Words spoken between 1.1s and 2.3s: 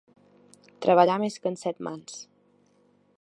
més que en Set-mans.